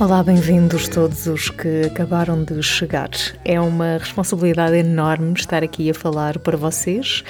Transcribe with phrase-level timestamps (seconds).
[0.00, 3.10] Olá, bem-vindos todos os que acabaram de chegar.
[3.44, 7.22] É uma responsabilidade enorme estar aqui a falar para vocês.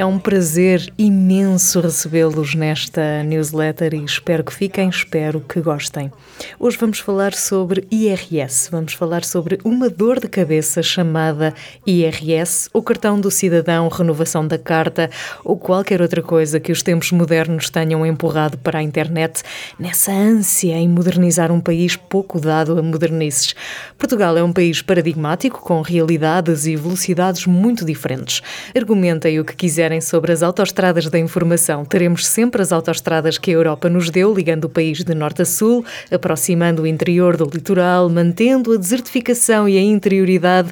[0.00, 6.10] É um prazer imenso recebê-los nesta newsletter e espero que fiquem, espero que gostem.
[6.58, 11.52] Hoje vamos falar sobre IRS, vamos falar sobre uma dor de cabeça chamada
[11.86, 15.10] IRS, o cartão do cidadão, renovação da carta
[15.44, 19.42] ou qualquer outra coisa que os tempos modernos tenham empurrado para a internet
[19.78, 23.54] nessa ânsia em modernizar um país pouco dado a modernices.
[23.98, 28.40] Portugal é um país paradigmático com realidades e velocidades muito diferentes.
[28.74, 29.54] Argumentem o que
[29.98, 31.86] sobre as autoestradas da informação.
[31.86, 35.46] Teremos sempre as autoestradas que a Europa nos deu, ligando o país de norte a
[35.46, 40.70] sul, aproximando o interior do litoral, mantendo a desertificação e a interioridade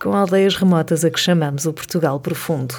[0.00, 2.74] com aldeias remotas a que chamamos o Portugal Profundo.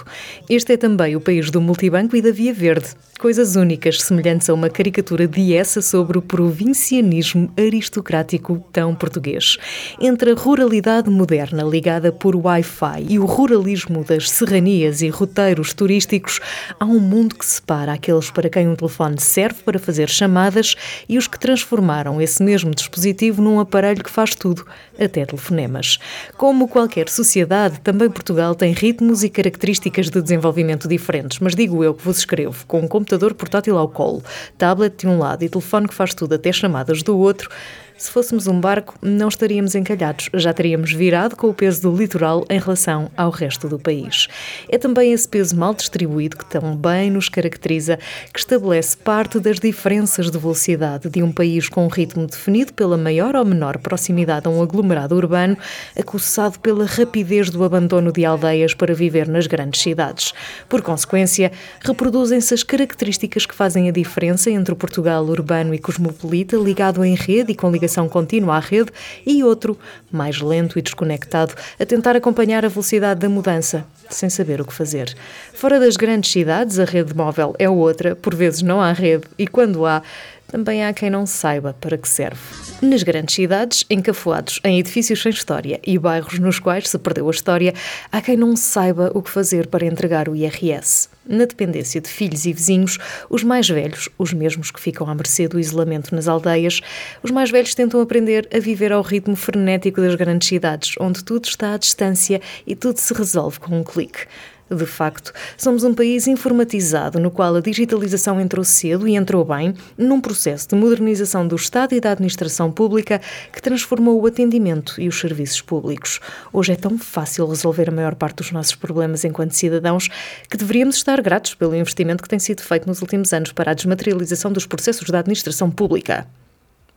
[0.49, 2.89] Este é também o país do multibanco e da Via Verde.
[3.17, 9.57] Coisas únicas, semelhantes a uma caricatura de essa sobre o provincianismo aristocrático tão português.
[10.02, 16.41] Entre a ruralidade moderna ligada por Wi-Fi e o ruralismo das serranias e roteiros turísticos,
[16.77, 20.75] há um mundo que separa aqueles para quem um telefone serve para fazer chamadas
[21.07, 24.66] e os que transformaram esse mesmo dispositivo num aparelho que faz tudo,
[25.00, 26.00] até telefonemas.
[26.35, 31.93] Como qualquer sociedade, também Portugal tem ritmos e características de desenvolvimento diferentes, mas digo eu
[31.93, 34.23] que vos escrevo com um computador portátil ao colo,
[34.57, 37.49] tablet de um lado e telefone que faz tudo até chamadas do outro,
[37.97, 42.45] se fôssemos um barco, não estaríamos encalhados, já teríamos virado com o peso do litoral
[42.49, 44.27] em relação ao resto do país.
[44.67, 47.97] É também esse peso mal distribuído que tão bem nos caracteriza,
[48.33, 52.97] que estabelece parte das diferenças de velocidade de um país com um ritmo definido pela
[52.97, 55.57] maior ou menor proximidade a um aglomerado urbano,
[55.97, 60.33] acossado pela rapidez do abandono de aldeias para viver nas grandes cidades.
[60.67, 66.57] Por consequência, reproduzem-se as características que fazem a diferença entre o Portugal urbano e cosmopolita,
[66.57, 68.91] ligado em rede e com ligação ligação contínua à rede,
[69.25, 69.78] e outro,
[70.12, 74.73] mais lento e desconectado, a tentar acompanhar a velocidade da mudança, sem saber o que
[74.73, 75.16] fazer.
[75.53, 79.47] Fora das grandes cidades, a rede móvel é outra, por vezes não há rede, e
[79.47, 80.01] quando há,
[80.47, 82.64] também há quem não saiba para que serve.
[82.81, 87.31] Nas grandes cidades, encafuados em edifícios sem história e bairros nos quais se perdeu a
[87.31, 87.74] história,
[88.12, 91.08] há quem não saiba o que fazer para entregar o IRS.
[91.25, 92.97] Na dependência de filhos e vizinhos,
[93.30, 96.81] os mais velhos, os mesmos que ficam à mercê do isolamento nas aldeias,
[97.24, 101.46] os mais velhos tentam aprender a viver ao ritmo frenético das grandes cidades, onde tudo
[101.46, 104.28] está à distância e tudo se resolve com um clique.
[104.69, 109.75] De facto, somos um país informatizado no qual a digitalização entrou cedo e entrou bem
[109.95, 113.21] num processo de modernização do Estado e da administração pública
[113.53, 116.19] que transformou o atendimento e os serviços públicos.
[116.51, 120.09] Hoje é tão fácil resolver a maior parte dos nossos problemas enquanto cidadãos
[120.49, 123.75] que deveríamos estar gratos pelo investimento que tem sido feito nos últimos anos para a
[123.75, 126.25] desmaterialização dos processos da administração pública.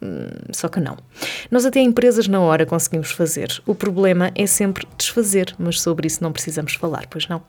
[0.01, 0.97] Hum, só que não.
[1.51, 3.61] Nós até empresas na hora conseguimos fazer.
[3.67, 7.43] O problema é sempre desfazer, mas sobre isso não precisamos falar, pois não?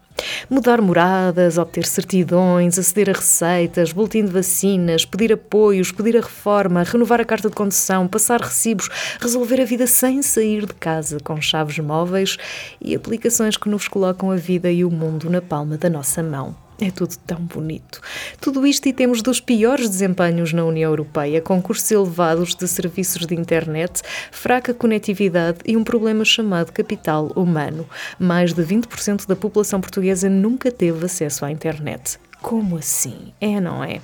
[0.49, 6.83] Mudar moradas, obter certidões, aceder a receitas, boletim de vacinas, pedir apoios, pedir a reforma,
[6.83, 8.89] renovar a carta de condução, passar recibos,
[9.21, 12.37] resolver a vida sem sair de casa com chaves móveis
[12.81, 16.68] e aplicações que nos colocam a vida e o mundo na palma da nossa mão.
[16.81, 17.99] É tudo tão bonito.
[18.39, 23.25] Tudo isto e temos dos piores desempenhos na União Europeia, com custos elevados de serviços
[23.25, 24.01] de internet,
[24.31, 27.85] fraca conectividade e um problema chamado capital humano.
[28.17, 32.17] Mais de 20% da população portuguesa nunca teve acesso à internet.
[32.41, 33.33] Como assim?
[33.41, 33.99] É, não é?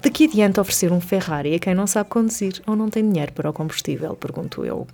[0.00, 3.32] De que adianta oferecer um Ferrari a quem não sabe conduzir ou não tem dinheiro
[3.32, 4.14] para o combustível?
[4.14, 4.86] Pergunto eu.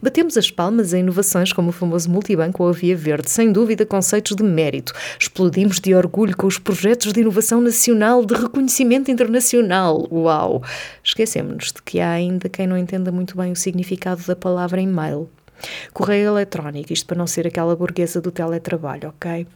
[0.00, 3.86] Batemos as palmas a inovações como o famoso multibanco ou a Via Verde, sem dúvida
[3.86, 4.92] conceitos de mérito.
[5.18, 10.06] Explodimos de orgulho com os projetos de inovação nacional, de reconhecimento internacional.
[10.10, 10.62] Uau!
[11.02, 15.28] Esquecemos-nos de que há ainda quem não entenda muito bem o significado da palavra e-mail.
[15.92, 19.46] Correio eletrónico, isto para não ser aquela burguesa do teletrabalho, ok?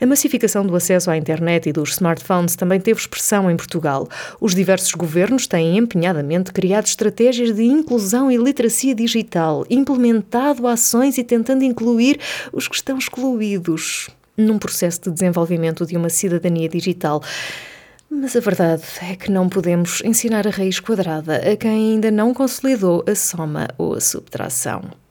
[0.00, 4.08] A massificação do acesso à internet e dos smartphones também teve expressão em Portugal.
[4.40, 11.24] Os diversos governos têm empenhadamente criado estratégias de inclusão e literacia digital, implementado ações e
[11.24, 12.18] tentando incluir
[12.52, 17.22] os que estão excluídos num processo de desenvolvimento de uma cidadania digital.
[18.10, 22.32] Mas a verdade é que não podemos ensinar a raiz quadrada a quem ainda não
[22.32, 25.03] consolidou a soma ou a subtração.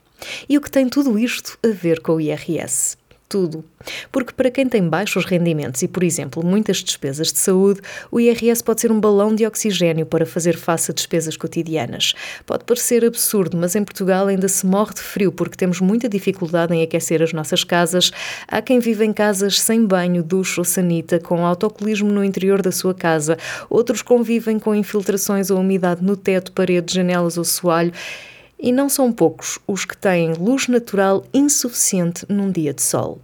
[0.47, 2.97] E o que tem tudo isto a ver com o IRS?
[3.33, 3.65] tudo.
[4.11, 7.81] Porque para quem tem baixos rendimentos e, por exemplo, muitas despesas de saúde,
[8.11, 12.13] o IRS pode ser um balão de oxigênio para fazer face a despesas cotidianas.
[12.45, 16.75] Pode parecer absurdo, mas em Portugal ainda se morre de frio porque temos muita dificuldade
[16.75, 18.11] em aquecer as nossas casas.
[18.47, 22.71] Há quem vive em casas sem banho, duche ou sanita, com autocolismo no interior da
[22.71, 23.35] sua casa.
[23.67, 27.91] Outros convivem com infiltrações ou umidade no teto, paredes, janelas ou soalho.
[28.63, 33.19] E não são poucos os que têm luz natural insuficiente num dia de sol.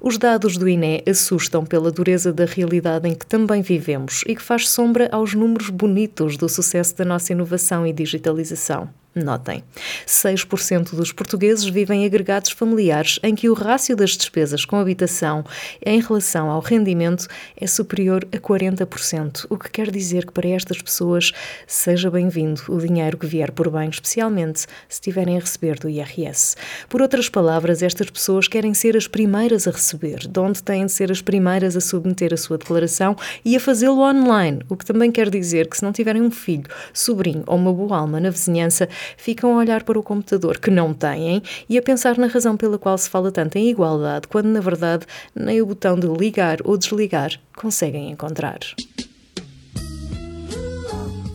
[0.00, 4.42] Os dados do INE assustam pela dureza da realidade em que também vivemos e que
[4.42, 8.88] faz sombra aos números bonitos do sucesso da nossa inovação e digitalização.
[9.14, 9.62] Notem,
[10.08, 15.44] 6% dos portugueses vivem agregados familiares em que o rácio das despesas com habitação
[15.86, 20.82] em relação ao rendimento é superior a 40%, o que quer dizer que para estas
[20.82, 21.30] pessoas
[21.64, 26.56] seja bem-vindo o dinheiro que vier por bem, especialmente se tiverem a receber do IRS.
[26.88, 30.92] Por outras palavras, estas pessoas querem ser as primeiras a receber, de onde têm de
[30.92, 33.14] ser as primeiras a submeter a sua declaração
[33.44, 36.64] e a fazê-lo online, o que também quer dizer que se não tiverem um filho,
[36.92, 40.92] sobrinho ou uma boa alma na vizinhança, ficam a olhar para o computador que não
[40.92, 44.60] têm e a pensar na razão pela qual se fala tanto em igualdade, quando na
[44.60, 48.58] verdade nem o botão de ligar ou desligar conseguem encontrar.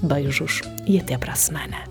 [0.02, 1.89] Beijos e até para a semana.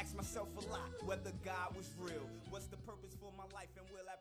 [0.00, 2.24] Ask myself a lot whether God was real.
[2.48, 4.16] What's the purpose for my life and will I